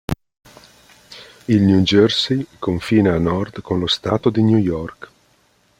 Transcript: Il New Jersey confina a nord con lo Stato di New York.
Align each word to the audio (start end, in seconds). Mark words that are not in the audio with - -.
Il 1.47 1.61
New 1.61 1.83
Jersey 1.83 2.43
confina 2.57 3.13
a 3.13 3.19
nord 3.19 3.61
con 3.61 3.77
lo 3.77 3.85
Stato 3.85 4.31
di 4.31 4.41
New 4.41 4.57
York. 4.57 5.11